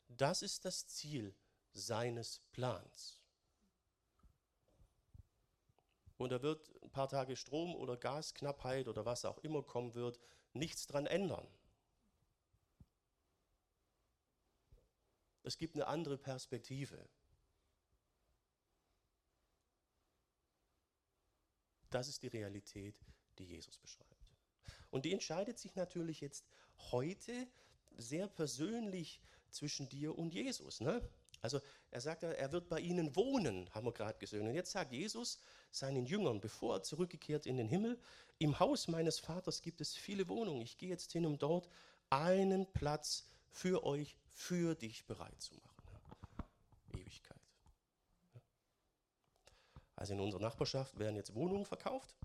[0.07, 1.35] Das ist das Ziel
[1.73, 3.19] seines Plans.
[6.17, 10.19] Und da wird ein paar Tage Strom- oder Gasknappheit oder was auch immer kommen wird,
[10.53, 11.47] nichts dran ändern.
[15.43, 17.07] Es gibt eine andere Perspektive.
[21.89, 22.95] Das ist die Realität,
[23.37, 24.06] die Jesus beschreibt.
[24.89, 26.45] Und die entscheidet sich natürlich jetzt
[26.91, 27.47] heute
[27.97, 30.81] sehr persönlich zwischen dir und Jesus.
[30.81, 31.01] Ne?
[31.41, 34.47] Also er sagt, er wird bei ihnen wohnen, haben wir gerade gesehen.
[34.47, 35.39] Und jetzt sagt Jesus
[35.71, 37.99] seinen Jüngern, bevor er zurückgekehrt in den Himmel,
[38.39, 40.61] im Haus meines Vaters gibt es viele Wohnungen.
[40.61, 41.69] Ich gehe jetzt hin, um dort
[42.09, 45.83] einen Platz für euch, für dich bereit zu machen.
[46.93, 47.37] Ewigkeit.
[49.95, 52.15] Also in unserer Nachbarschaft werden jetzt Wohnungen verkauft.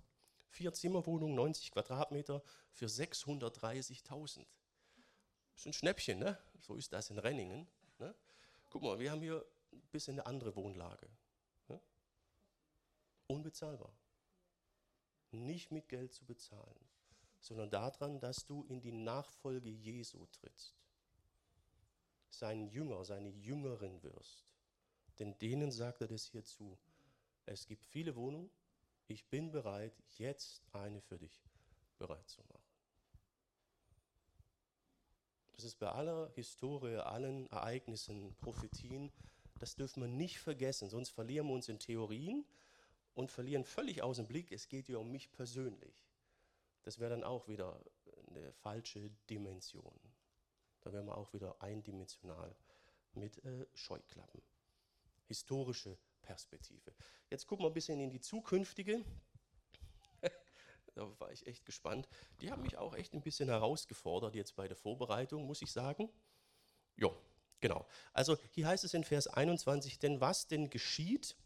[0.62, 4.46] Vier Zimmerwohnungen, 90 Quadratmeter für 630.000.
[4.46, 6.38] Das ist ein Schnäppchen, ne?
[6.60, 7.66] So ist das in Renningen.
[7.98, 8.14] Ne?
[8.70, 11.08] Guck mal, wir haben hier ein bisschen eine andere Wohnlage.
[11.66, 11.80] Ne?
[13.26, 13.92] Unbezahlbar.
[15.32, 16.88] Nicht mit Geld zu bezahlen,
[17.40, 20.76] sondern daran, dass du in die Nachfolge Jesu trittst.
[22.30, 24.46] Sein Jünger, seine Jüngerin wirst.
[25.18, 26.78] Denn denen sagt er das hier zu.
[27.46, 28.48] Es gibt viele Wohnungen,
[29.12, 31.44] ich bin bereit, jetzt eine für dich
[31.98, 32.62] bereit zu machen.
[35.52, 39.12] Das ist bei aller Historie, allen Ereignissen, Prophetien,
[39.60, 42.44] das dürfen wir nicht vergessen, sonst verlieren wir uns in Theorien
[43.14, 45.94] und verlieren völlig aus dem Blick, es geht ja um mich persönlich.
[46.82, 47.80] Das wäre dann auch wieder
[48.28, 49.94] eine falsche Dimension.
[50.80, 52.56] Da wären wir auch wieder eindimensional
[53.14, 54.42] mit äh, Scheuklappen.
[55.26, 56.94] Historische Perspektive.
[57.28, 59.04] Jetzt gucken wir ein bisschen in die zukünftige.
[60.94, 62.08] da war ich echt gespannt.
[62.40, 66.08] Die haben mich auch echt ein bisschen herausgefordert jetzt bei der Vorbereitung, muss ich sagen.
[66.96, 67.10] Ja,
[67.60, 67.86] genau.
[68.12, 71.36] Also hier heißt es in Vers 21, denn was denn geschieht,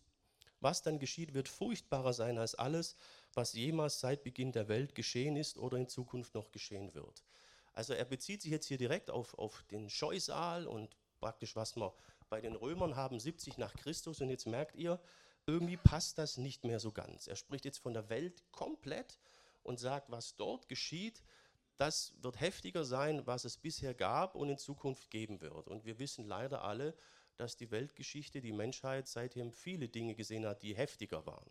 [0.60, 2.96] was dann geschieht, wird furchtbarer sein als alles,
[3.34, 7.24] was jemals seit Beginn der Welt geschehen ist oder in Zukunft noch geschehen wird.
[7.72, 11.92] Also er bezieht sich jetzt hier direkt auf, auf den Scheusal und praktisch, was man
[12.28, 15.00] bei den Römern haben 70 nach Christus und jetzt merkt ihr,
[15.46, 17.26] irgendwie passt das nicht mehr so ganz.
[17.26, 19.18] Er spricht jetzt von der Welt komplett
[19.62, 21.22] und sagt, was dort geschieht,
[21.76, 25.68] das wird heftiger sein, was es bisher gab und in Zukunft geben wird.
[25.68, 26.94] Und wir wissen leider alle,
[27.36, 31.50] dass die Weltgeschichte, die Menschheit seitdem viele Dinge gesehen hat, die heftiger waren.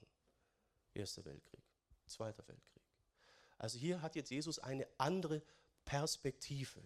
[0.94, 1.64] Erster Weltkrieg,
[2.08, 2.84] Zweiter Weltkrieg.
[3.58, 5.42] Also hier hat jetzt Jesus eine andere
[5.86, 6.82] Perspektive.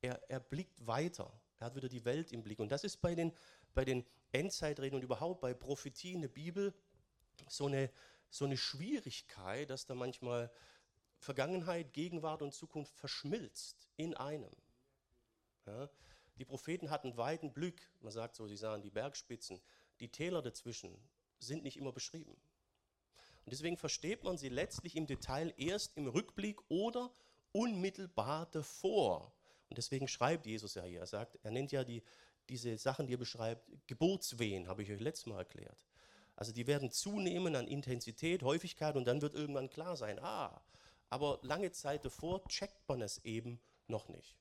[0.00, 1.30] Er, er blickt weiter.
[1.58, 2.58] Er hat wieder die Welt im Blick.
[2.60, 3.32] Und das ist bei den,
[3.74, 6.74] bei den Endzeitreden und überhaupt bei Prophetien in der Bibel
[7.48, 7.90] so eine,
[8.30, 10.50] so eine Schwierigkeit, dass da manchmal
[11.18, 14.52] Vergangenheit, Gegenwart und Zukunft verschmilzt in einem.
[15.66, 15.88] Ja?
[16.38, 19.60] Die Propheten hatten weiten Blick, man sagt so, sie sahen die Bergspitzen,
[19.98, 20.96] die Täler dazwischen
[21.40, 22.32] sind nicht immer beschrieben.
[23.44, 27.10] Und deswegen versteht man sie letztlich im Detail erst im Rückblick oder
[27.52, 29.32] unmittelbar davor.
[29.68, 32.02] Und deswegen schreibt Jesus ja hier, er sagt, er nennt ja die,
[32.48, 35.86] diese Sachen, die er beschreibt, Geburtswehen, habe ich euch letztes Mal erklärt.
[36.36, 40.62] Also die werden zunehmen an Intensität, Häufigkeit und dann wird irgendwann klar sein, ah,
[41.10, 44.36] aber lange Zeit davor checkt man es eben noch nicht.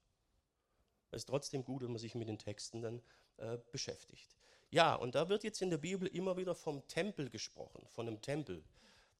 [1.11, 3.01] Es ist trotzdem gut, wenn man sich mit den Texten dann
[3.37, 4.37] äh, beschäftigt.
[4.69, 8.21] Ja, und da wird jetzt in der Bibel immer wieder vom Tempel gesprochen, von einem
[8.21, 8.63] Tempel.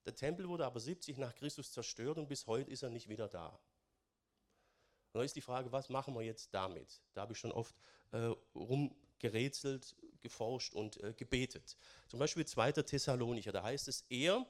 [0.06, 3.28] Der Tempel wurde aber 70 nach Christus zerstört und bis heute ist er nicht wieder
[3.28, 3.58] da.
[5.18, 7.02] Und da ist die Frage, was machen wir jetzt damit?
[7.16, 7.74] Da habe ich schon oft
[8.12, 11.76] äh, rumgerätselt, geforscht und äh, gebetet.
[12.08, 12.74] Zum Beispiel 2.
[12.74, 14.46] Thessalonicher, da heißt es, er,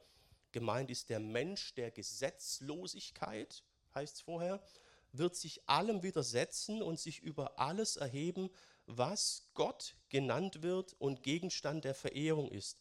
[0.51, 3.63] gemeint ist der Mensch der Gesetzlosigkeit,
[3.95, 4.61] heißt es vorher,
[5.13, 8.49] wird sich allem widersetzen und sich über alles erheben,
[8.87, 12.77] was Gott genannt wird und Gegenstand der Verehrung ist.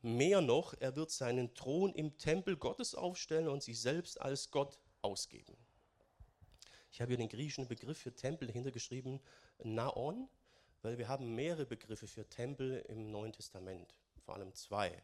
[0.00, 4.80] Mehr noch, er wird seinen Thron im Tempel Gottes aufstellen und sich selbst als Gott
[5.02, 5.58] ausgeben.
[6.90, 9.20] Ich habe hier den griechischen Begriff für Tempel hintergeschrieben,
[9.62, 10.28] Naon,
[10.82, 13.94] weil wir haben mehrere Begriffe für Tempel im Neuen Testament,
[14.24, 15.02] vor allem zwei.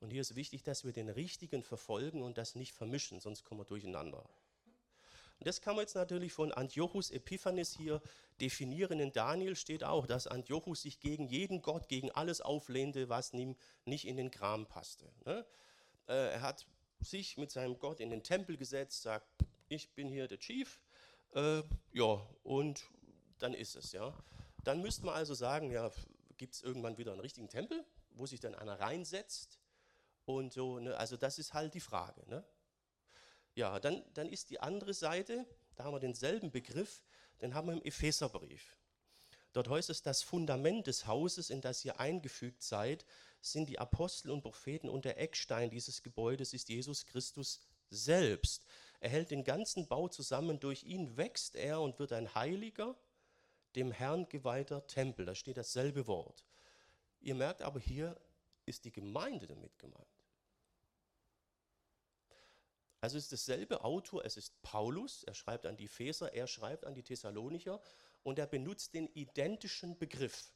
[0.00, 3.60] Und hier ist wichtig, dass wir den richtigen verfolgen und das nicht vermischen, sonst kommen
[3.60, 4.28] wir durcheinander.
[5.38, 8.02] Und das kann man jetzt natürlich von Antiochus Epiphanes hier
[8.40, 8.98] definieren.
[8.98, 13.56] In Daniel steht auch, dass Antiochus sich gegen jeden Gott, gegen alles auflehnte, was ihm
[13.84, 15.12] nicht in den Kram passte.
[15.24, 15.46] Ne?
[16.08, 16.66] Äh, er hat
[17.00, 19.28] sich mit seinem Gott in den Tempel gesetzt, sagt,
[19.68, 20.80] ich bin hier der Chief,
[21.34, 21.62] äh,
[21.92, 22.84] ja, und
[23.38, 24.12] dann ist es, ja.
[24.64, 25.90] Dann müsste man also sagen, ja,
[26.36, 29.58] gibt es irgendwann wieder einen richtigen Tempel, wo sich dann einer reinsetzt
[30.24, 30.96] und so, ne?
[30.96, 32.44] also das ist halt die Frage, ne?
[33.54, 37.02] Ja, dann, dann ist die andere Seite, da haben wir denselben Begriff,
[37.40, 38.76] den haben wir im Epheserbrief.
[39.52, 43.04] Dort heißt es, das Fundament des Hauses, in das ihr eingefügt seid,
[43.40, 47.60] sind die Apostel und Propheten und der Eckstein dieses Gebäudes ist Jesus Christus
[47.90, 48.64] selbst.
[49.00, 52.96] Er hält den ganzen Bau zusammen, durch ihn wächst er und wird ein heiliger,
[53.76, 55.26] dem Herrn geweihter Tempel.
[55.26, 56.44] Da steht dasselbe Wort.
[57.20, 58.20] Ihr merkt aber, hier
[58.66, 60.06] ist die Gemeinde damit gemeint.
[63.00, 66.84] Also es ist dasselbe Autor, es ist Paulus, er schreibt an die Epheser, er schreibt
[66.84, 67.80] an die Thessalonicher
[68.24, 70.52] und er benutzt den identischen Begriff.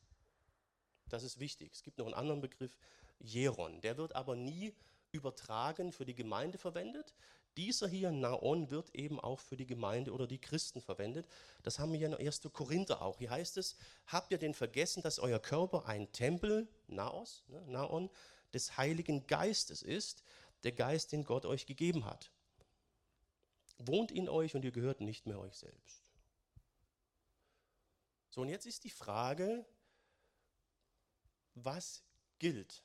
[1.09, 1.73] Das ist wichtig.
[1.73, 2.77] Es gibt noch einen anderen Begriff,
[3.21, 3.81] Jeron.
[3.81, 4.75] Der wird aber nie
[5.13, 7.15] übertragen für die Gemeinde verwendet.
[7.57, 11.29] Dieser hier, Naon, wird eben auch für die Gemeinde oder die Christen verwendet.
[11.63, 12.41] Das haben wir in 1.
[12.53, 13.19] Korinther auch.
[13.19, 18.11] Hier heißt es, habt ihr denn vergessen, dass euer Körper ein Tempel, Naos, ne, Naon,
[18.55, 20.23] des Heiligen Geistes ist,
[20.63, 22.31] der Geist, den Gott euch gegeben hat.
[23.79, 26.03] Wohnt in euch und ihr gehört nicht mehr euch selbst.
[28.31, 29.67] So, und jetzt ist die Frage,
[31.55, 32.03] was
[32.39, 32.83] gilt?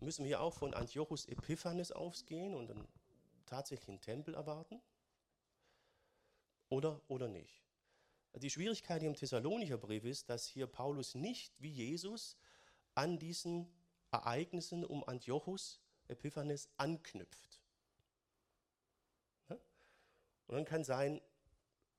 [0.00, 2.88] Müssen wir auch von Antiochus Epiphanes ausgehen und einen
[3.46, 4.80] tatsächlichen Tempel erwarten?
[6.70, 7.62] Oder, oder nicht?
[8.34, 12.36] Die Schwierigkeit im Thessalonicher Brief ist, dass hier Paulus nicht wie Jesus
[12.94, 13.70] an diesen
[14.10, 17.60] Ereignissen um Antiochus Epiphanes anknüpft.
[19.48, 21.20] Und dann kann sein,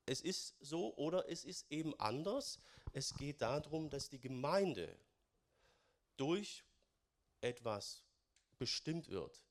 [0.06, 2.60] es ist so oder es ist eben anders.
[2.92, 4.98] Es geht darum, dass die Gemeinde
[6.18, 6.66] durch
[7.42, 8.04] etwas
[8.58, 9.46] bestimmt wird,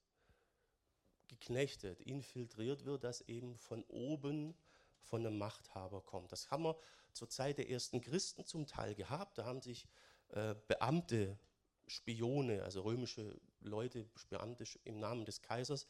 [1.29, 4.55] geknechtet, infiltriert wird, das eben von oben
[5.03, 6.31] von einem Machthaber kommt.
[6.33, 6.79] Das haben wir
[7.12, 9.38] zur Zeit der ersten Christen zum Teil gehabt.
[9.38, 9.88] Da haben sich
[10.29, 11.38] äh, Beamte
[11.87, 15.88] Spione, also römische Leute, Beamte im Namen des Kaisers,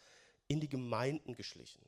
[0.49, 1.87] in die Gemeinden geschlichen.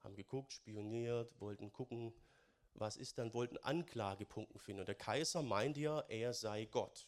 [0.00, 2.12] Haben geguckt, spioniert, wollten gucken,
[2.74, 4.80] was ist dann, wollten Anklagepunkte finden.
[4.80, 7.06] Und der Kaiser meint ja, er sei Gott.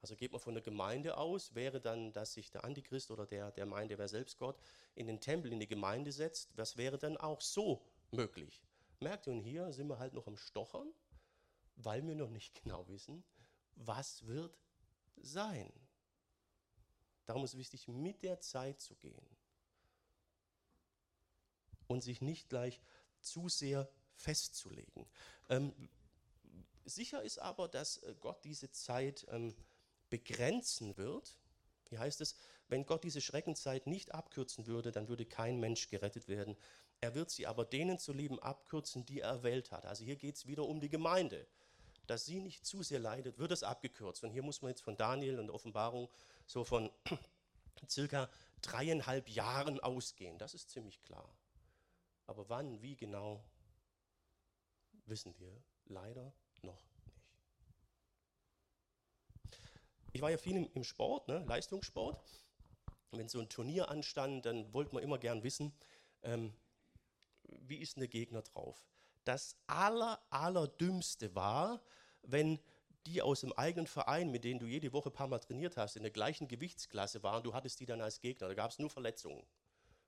[0.00, 3.50] Also geht man von der Gemeinde aus, wäre dann, dass sich der Antichrist oder der,
[3.50, 4.60] der meint, er wäre selbst Gott,
[4.94, 6.56] in den Tempel, in die Gemeinde setzt.
[6.56, 8.62] Das wäre dann auch so möglich.
[9.00, 10.92] Merkt ihr, und hier sind wir halt noch am Stochern
[11.78, 13.24] weil wir noch nicht genau wissen,
[13.74, 14.58] was wird
[15.16, 15.72] sein.
[17.26, 19.26] Darum ist es wichtig, mit der Zeit zu gehen
[21.86, 22.80] und sich nicht gleich
[23.20, 25.06] zu sehr festzulegen.
[25.48, 25.90] Ähm,
[26.84, 29.54] sicher ist aber, dass äh, Gott diese Zeit ähm,
[30.10, 31.36] begrenzen wird.
[31.88, 32.36] Hier heißt es,
[32.68, 36.56] wenn Gott diese Schreckenzeit nicht abkürzen würde, dann würde kein Mensch gerettet werden.
[37.00, 39.86] Er wird sie aber denen zu lieben abkürzen, die er erwählt hat.
[39.86, 41.46] Also hier geht es wieder um die Gemeinde
[42.08, 44.24] dass sie nicht zu sehr leidet, wird es abgekürzt.
[44.24, 46.08] Und hier muss man jetzt von Daniel und Offenbarung
[46.46, 46.90] so von
[47.88, 48.30] circa
[48.62, 50.38] dreieinhalb Jahren ausgehen.
[50.38, 51.30] Das ist ziemlich klar.
[52.26, 53.44] Aber wann, wie genau,
[55.04, 57.12] wissen wir leider noch nicht.
[60.18, 62.20] Ich war ja viel im, Sport, ne, Leistungssport.
[63.12, 65.72] wenn so ein Turnier anstand, dann wollte man immer gern wissen,
[66.24, 66.52] ähm,
[67.44, 68.90] wie ist denn der Gegner drauf?
[69.22, 71.80] Das aller, allerdümmste war,
[72.22, 72.58] wenn
[73.06, 75.94] die aus dem eigenen Verein, mit denen du jede Woche ein paar Mal trainiert hast,
[75.94, 78.48] in der gleichen Gewichtsklasse waren, du hattest die dann als Gegner.
[78.48, 79.46] Da gab es nur Verletzungen,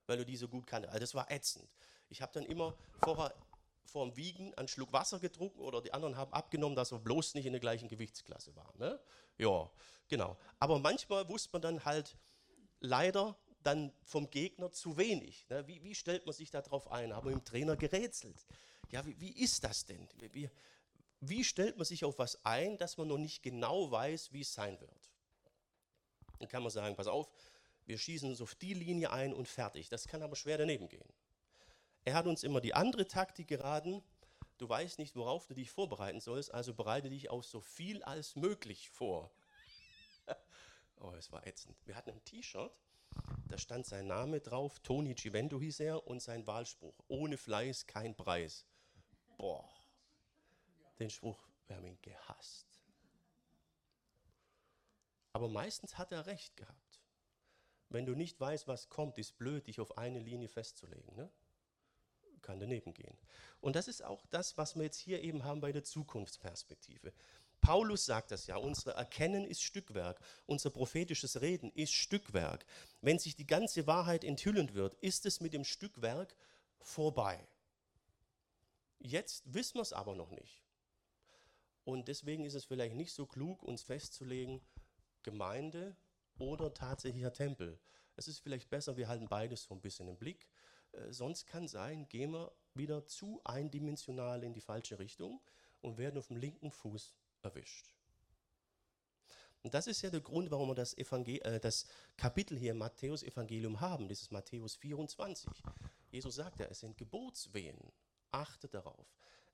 [0.07, 0.93] weil du die so gut kanntest.
[0.93, 1.71] Also das war ätzend.
[2.09, 3.33] Ich habe dann immer vorher
[3.85, 7.35] vor dem Wiegen einen Schluck Wasser getrunken oder die anderen haben abgenommen, dass wir bloß
[7.35, 8.79] nicht in der gleichen Gewichtsklasse waren.
[8.79, 9.01] Ne?
[9.39, 9.71] Ja,
[10.09, 10.37] genau.
[10.59, 12.17] Aber manchmal wusste man dann halt
[12.81, 15.49] leider dann vom Gegner zu wenig.
[15.49, 15.67] Ne?
[15.67, 17.15] Wie, wie, stellt man sich darauf ein?
[17.15, 18.47] Haben wir im Trainer gerätselt.
[18.91, 20.09] Ja, wie, wie ist das denn?
[20.33, 20.51] Wie,
[21.21, 24.55] wie stellt man sich auf was ein, dass man noch nicht genau weiß, wie es
[24.55, 25.11] sein wird?
[26.39, 27.31] Dann kann man sagen, pass auf,
[27.85, 29.89] wir schießen uns auf die Linie ein und fertig.
[29.89, 31.09] Das kann aber schwer daneben gehen.
[32.05, 34.03] Er hat uns immer die andere Taktik geraten.
[34.59, 38.37] Du weißt nicht, worauf du dich vorbereiten sollst, also bereite dich auf so viel als
[38.37, 39.31] möglich vor.
[41.01, 41.77] oh, es war ätzend.
[41.87, 42.79] Wir hatten ein T-Shirt,
[43.49, 48.15] da stand sein Name drauf, Toni Givendo hieß er, und sein Wahlspruch, ohne Fleiß kein
[48.15, 48.67] Preis.
[49.39, 49.69] Boah,
[50.99, 52.67] den Spruch, wir haben ihn gehasst.
[55.33, 57.01] Aber meistens hat er recht gehabt.
[57.89, 61.15] Wenn du nicht weißt, was kommt, ist blöd, dich auf eine Linie festzulegen.
[61.17, 61.31] Ne?
[62.51, 63.17] Kann daneben gehen.
[63.61, 67.13] Und das ist auch das, was wir jetzt hier eben haben bei der Zukunftsperspektive.
[67.61, 72.67] Paulus sagt das ja, unser Erkennen ist Stückwerk, unser prophetisches Reden ist Stückwerk.
[73.03, 76.35] Wenn sich die ganze Wahrheit enthüllen wird, ist es mit dem Stückwerk
[76.81, 77.39] vorbei.
[78.99, 80.65] Jetzt wissen wir es aber noch nicht.
[81.85, 84.61] Und deswegen ist es vielleicht nicht so klug, uns festzulegen,
[85.23, 85.95] Gemeinde
[86.41, 87.79] oder tatsächlicher Tempel.
[88.17, 90.49] Es ist vielleicht besser, wir halten beides so ein bisschen im Blick.
[90.93, 95.41] Äh, sonst kann sein, gehen wir wieder zu eindimensional in die falsche Richtung
[95.81, 97.95] und werden auf dem linken Fuß erwischt.
[99.63, 102.79] Und das ist ja der Grund, warum wir das, Evangel äh, das Kapitel hier im
[102.79, 105.51] Matthäus-Evangelium haben, dieses Matthäus 24.
[106.11, 107.93] Jesus sagt ja, es sind Geburtswehen.
[108.31, 109.07] Achtet darauf.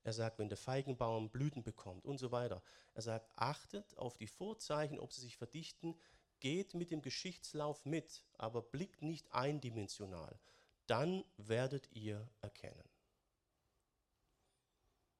[0.04, 2.62] Er sagt, wenn der Feigenbaum Blüten bekommt und so weiter.
[2.94, 5.96] Er sagt, achtet auf die Vorzeichen, ob sie sich verdichten,
[6.38, 10.38] geht mit dem Geschichtslauf mit, aber blickt nicht eindimensional.
[10.86, 12.88] Dann werdet ihr erkennen.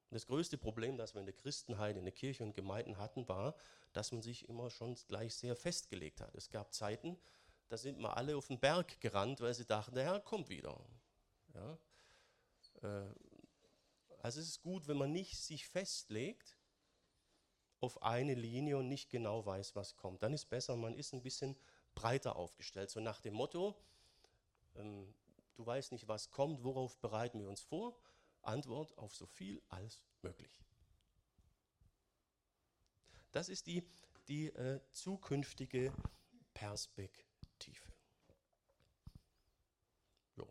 [0.09, 3.55] Das größte Problem, das wir in der Christenheit, in der Kirche und Gemeinden hatten, war,
[3.91, 6.33] dass man sich immer schon gleich sehr festgelegt hat.
[6.35, 7.17] Es gab Zeiten,
[7.67, 10.79] da sind wir alle auf den Berg gerannt, weil sie dachten, der Herr kommt wieder.
[11.53, 11.77] Ja?
[12.83, 13.13] Äh,
[14.19, 16.57] also es ist gut, wenn man nicht sich festlegt
[17.79, 20.23] auf eine Linie und nicht genau weiß, was kommt.
[20.23, 21.55] Dann ist besser, man ist ein bisschen
[21.95, 22.89] breiter aufgestellt.
[22.89, 23.75] So nach dem Motto,
[24.75, 25.13] ähm,
[25.57, 27.97] du weißt nicht, was kommt, worauf bereiten wir uns vor?
[28.41, 30.61] Antwort auf so viel als möglich.
[33.31, 33.83] Das ist die,
[34.27, 35.93] die äh, zukünftige
[36.53, 37.85] Perspektive.
[40.35, 40.47] Jo.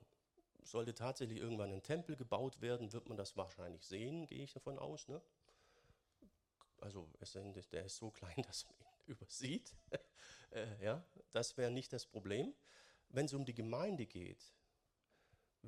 [0.62, 4.79] Sollte tatsächlich irgendwann ein Tempel gebaut werden, wird man das wahrscheinlich sehen, gehe ich davon
[4.79, 5.09] aus.
[5.09, 5.23] Ne?
[6.81, 7.09] Also
[7.73, 9.75] der ist so klein, dass man ihn übersieht.
[10.51, 12.55] äh, ja, das wäre nicht das Problem.
[13.09, 14.53] Wenn es um die Gemeinde geht,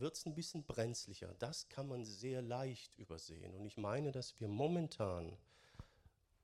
[0.00, 1.34] wird es ein bisschen brenzlicher.
[1.34, 3.54] Das kann man sehr leicht übersehen.
[3.54, 5.37] Und ich meine, dass wir momentan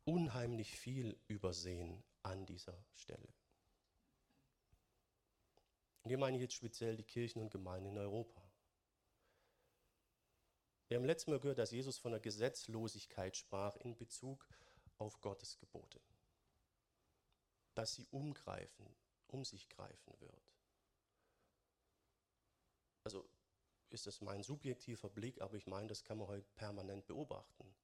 [0.05, 3.29] unheimlich viel übersehen an dieser Stelle.
[6.03, 8.43] Und hier meine ich jetzt speziell die Kirchen und Gemeinden in Europa.
[10.89, 14.47] Wir haben letztes Mal gehört, dass Jesus von der Gesetzlosigkeit sprach in Bezug
[14.99, 16.01] auf Gottes Gebote.
[17.75, 18.95] Dass sie umgreifen,
[19.29, 20.43] um sich greifen wird.
[23.05, 23.27] Also
[23.95, 27.75] ist das mein subjektiver Blick, aber ich meine, das kann man heute permanent beobachten.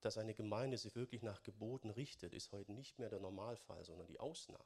[0.00, 4.08] Dass eine Gemeinde sich wirklich nach Geboten richtet, ist heute nicht mehr der Normalfall, sondern
[4.08, 4.64] die Ausnahme.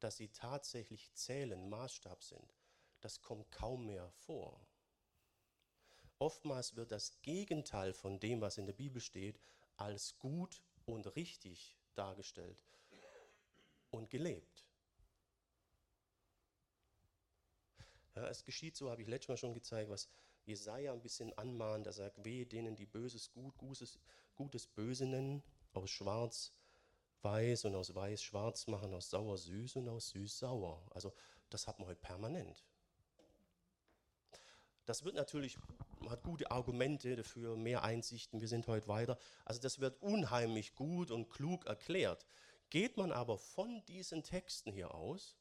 [0.00, 2.54] Dass sie tatsächlich zählen, Maßstab sind,
[3.00, 4.66] das kommt kaum mehr vor.
[6.18, 9.38] Oftmals wird das Gegenteil von dem, was in der Bibel steht,
[9.76, 12.64] als gut und richtig dargestellt
[13.90, 14.66] und gelebt.
[18.14, 20.08] Ja, es geschieht so, habe ich letztes Mal schon gezeigt, was
[20.44, 21.86] Jesaja ein bisschen anmahnt.
[21.86, 23.98] Er sagt, wehe denen, die Böses gut, Gutes,
[24.36, 26.52] Gutes Böse nennen, aus Schwarz
[27.22, 30.86] weiß und aus weiß schwarz machen, aus sauer süß und aus süß sauer.
[30.90, 31.12] Also
[31.50, 32.64] das hat man heute permanent.
[34.84, 35.56] Das wird natürlich,
[36.00, 39.18] man hat gute Argumente dafür, mehr Einsichten, wir sind heute weiter.
[39.46, 42.26] Also das wird unheimlich gut und klug erklärt.
[42.68, 45.36] Geht man aber von diesen Texten hier aus,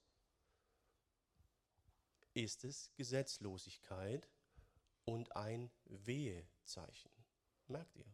[2.33, 4.29] ist es Gesetzlosigkeit
[5.05, 7.11] und ein Wehezeichen.
[7.67, 8.05] Merkt ihr?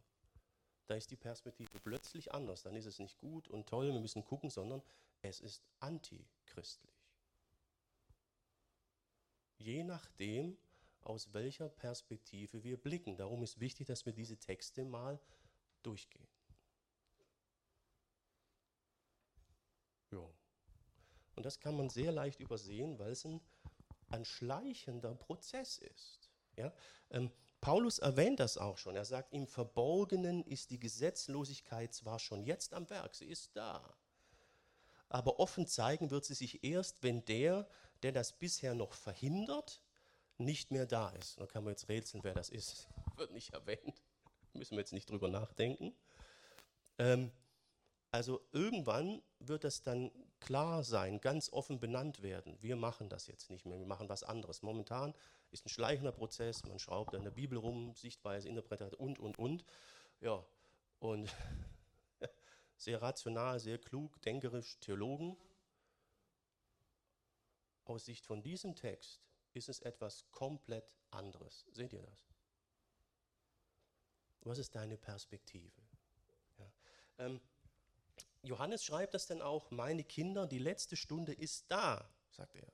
[0.86, 2.62] Da ist die Perspektive plötzlich anders.
[2.62, 4.82] Dann ist es nicht gut und toll, wir müssen gucken, sondern
[5.22, 6.96] es ist antichristlich.
[9.58, 10.56] Je nachdem,
[11.02, 13.16] aus welcher Perspektive wir blicken.
[13.16, 15.20] Darum ist wichtig, dass wir diese Texte mal
[15.82, 16.28] durchgehen.
[20.10, 20.28] Ja.
[21.36, 23.40] Und das kann man sehr leicht übersehen, weil es ein
[24.10, 26.30] ein schleichender Prozess ist.
[26.56, 26.72] Ja?
[27.10, 27.30] Ähm,
[27.60, 28.96] Paulus erwähnt das auch schon.
[28.96, 33.94] Er sagt, im Verborgenen ist die Gesetzlosigkeit zwar schon jetzt am Werk, sie ist da.
[35.08, 37.68] Aber offen zeigen wird sie sich erst, wenn der,
[38.02, 39.82] der das bisher noch verhindert,
[40.38, 41.38] nicht mehr da ist.
[41.38, 42.88] Da kann man jetzt rätseln, wer das ist.
[43.16, 44.02] Wird nicht erwähnt.
[44.54, 45.94] Müssen wir jetzt nicht drüber nachdenken.
[46.98, 47.30] Ähm,
[48.10, 50.10] also irgendwann wird das dann
[50.40, 52.56] klar sein, ganz offen benannt werden.
[52.60, 54.62] Wir machen das jetzt nicht mehr, wir machen was anderes.
[54.62, 55.14] Momentan
[55.50, 59.64] ist ein schleichender Prozess, man schraubt an der Bibel rum, Sichtweise, Interpretation und, und, und.
[60.20, 60.44] Ja,
[60.98, 61.34] und
[62.76, 65.36] sehr rational, sehr klug, denkerisch, Theologen.
[67.84, 69.20] Aus Sicht von diesem Text
[69.52, 71.66] ist es etwas komplett anderes.
[71.72, 72.28] Seht ihr das?
[74.42, 75.82] Was ist deine Perspektive?
[76.58, 76.72] Ja.
[77.18, 77.40] Ähm,
[78.42, 82.72] Johannes schreibt das dann auch, meine Kinder, die letzte Stunde ist da, sagt er.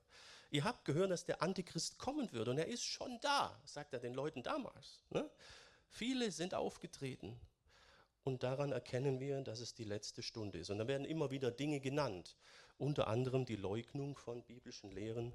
[0.49, 3.99] Ihr habt gehört, dass der Antichrist kommen wird und er ist schon da, sagt er
[3.99, 5.01] den Leuten damals.
[5.09, 5.29] Ne?
[5.89, 7.37] Viele sind aufgetreten
[8.23, 10.69] und daran erkennen wir, dass es die letzte Stunde ist.
[10.69, 12.37] Und da werden immer wieder Dinge genannt,
[12.77, 15.33] unter anderem die Leugnung von biblischen Lehren,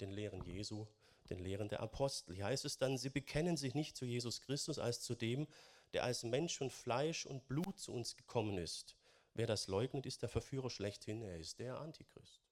[0.00, 0.86] den Lehren Jesu,
[1.30, 2.34] den Lehren der Apostel.
[2.34, 5.46] Hier heißt es dann, sie bekennen sich nicht zu Jesus Christus als zu dem,
[5.94, 8.94] der als Mensch und Fleisch und Blut zu uns gekommen ist
[9.40, 12.42] Wer das leugnet, ist der Verführer schlechthin, er ist der Antichrist.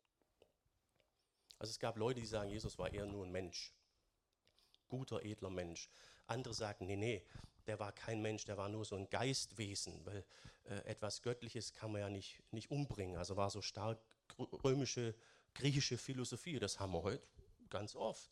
[1.58, 3.74] Also es gab Leute, die sagen, Jesus war eher nur ein Mensch,
[4.88, 5.90] guter, edler Mensch.
[6.28, 7.26] Andere sagen, nee, nee,
[7.66, 10.24] der war kein Mensch, der war nur so ein Geistwesen, weil
[10.64, 13.18] äh, etwas Göttliches kann man ja nicht, nicht umbringen.
[13.18, 14.00] Also war so stark
[14.64, 15.14] römische,
[15.52, 17.28] griechische Philosophie, das haben wir heute
[17.68, 18.30] ganz oft,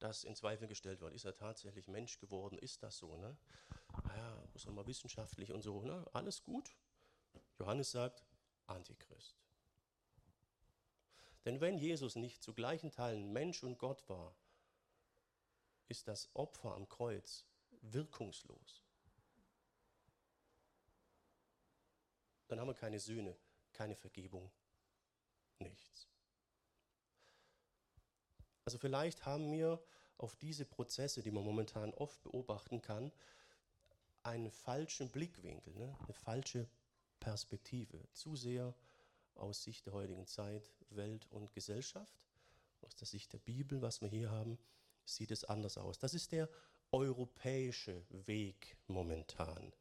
[0.00, 3.16] dass in Zweifel gestellt wird, ist er tatsächlich Mensch geworden, ist das so?
[3.16, 3.38] Ne?
[4.14, 6.04] Ja, muss man mal wissenschaftlich und so, ne?
[6.12, 6.76] alles gut,
[7.58, 8.24] Johannes sagt
[8.66, 9.36] Antichrist.
[11.44, 14.34] Denn wenn Jesus nicht zu gleichen Teilen Mensch und Gott war,
[15.88, 17.44] ist das Opfer am Kreuz
[17.82, 18.82] wirkungslos.
[22.48, 23.36] Dann haben wir keine Sühne,
[23.72, 24.50] keine Vergebung,
[25.58, 26.08] nichts.
[28.64, 29.80] Also vielleicht haben wir
[30.18, 33.12] auf diese Prozesse, die man momentan oft beobachten kann,
[34.22, 35.96] einen falschen Blickwinkel, ne?
[36.02, 36.68] eine falsche
[37.26, 38.72] Perspektive, zu sehr
[39.34, 42.24] aus Sicht der heutigen Zeit, Welt und Gesellschaft.
[42.82, 44.56] Aus der Sicht der Bibel, was wir hier haben,
[45.04, 45.98] sieht es anders aus.
[45.98, 46.48] Das ist der
[46.92, 49.72] europäische Weg momentan,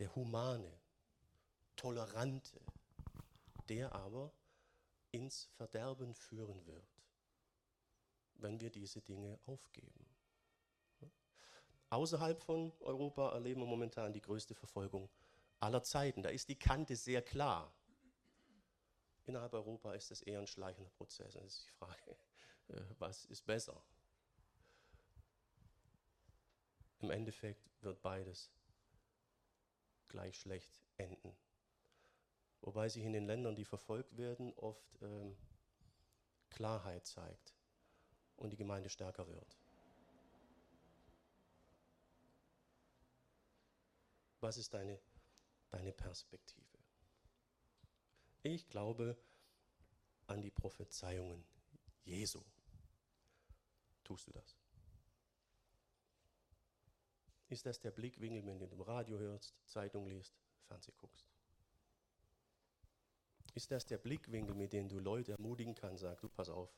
[0.00, 0.72] der humane,
[1.76, 2.60] tolerante,
[3.68, 4.32] der aber
[5.12, 7.00] ins Verderben führen wird,
[8.34, 10.04] wenn wir diese Dinge aufgeben.
[11.90, 15.08] Außerhalb von Europa erleben wir momentan die größte Verfolgung
[15.60, 16.22] aller Zeiten.
[16.22, 17.72] Da ist die Kante sehr klar.
[19.26, 21.34] Innerhalb Europa ist das eher ein schleichender Prozess.
[21.34, 22.16] Das ist die Frage,
[22.68, 23.82] äh, was ist besser?
[27.00, 28.50] Im Endeffekt wird beides
[30.08, 31.36] gleich schlecht enden.
[32.60, 35.36] Wobei sich in den Ländern, die verfolgt werden, oft ähm,
[36.50, 37.54] Klarheit zeigt
[38.36, 39.58] und die Gemeinde stärker wird.
[44.40, 45.00] Was ist deine
[45.74, 46.78] deine Perspektive.
[48.42, 49.16] Ich glaube
[50.26, 51.44] an die Prophezeiungen
[52.04, 52.40] Jesu.
[54.04, 54.56] Tust du das?
[57.48, 60.34] Ist das der Blickwinkel, wenn du im Radio hörst, Zeitung liest,
[60.68, 61.26] Fernsehen guckst?
[63.54, 66.70] Ist das der Blickwinkel, mit dem du Leute ermutigen kannst, sag du, pass auf,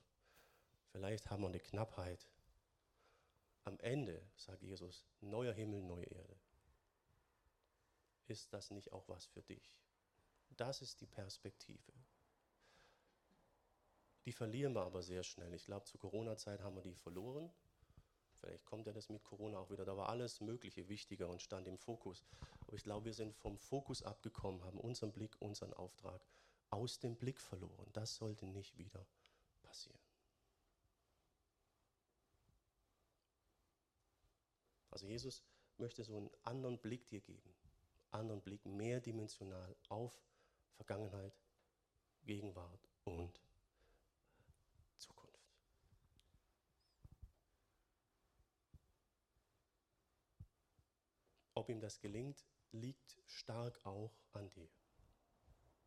[0.92, 2.28] vielleicht haben wir eine Knappheit.
[3.64, 6.35] Am Ende, sagt Jesus, neuer Himmel, neue Erde
[8.26, 9.76] ist das nicht auch was für dich?
[10.56, 11.92] Das ist die Perspektive.
[14.24, 15.54] Die verlieren wir aber sehr schnell.
[15.54, 17.52] Ich glaube, zur Corona-Zeit haben wir die verloren.
[18.40, 19.84] Vielleicht kommt ja das mit Corona auch wieder.
[19.84, 22.24] Da war alles Mögliche wichtiger und stand im Fokus.
[22.66, 26.20] Aber ich glaube, wir sind vom Fokus abgekommen, haben unseren Blick, unseren Auftrag
[26.70, 27.88] aus dem Blick verloren.
[27.92, 29.06] Das sollte nicht wieder
[29.62, 30.00] passieren.
[34.90, 35.42] Also Jesus
[35.78, 37.54] möchte so einen anderen Blick dir geben
[38.16, 40.20] anderen Blick, mehrdimensional auf
[40.74, 41.38] Vergangenheit,
[42.24, 43.40] Gegenwart und
[44.96, 45.52] Zukunft.
[51.54, 54.68] Ob ihm das gelingt, liegt stark auch an dir.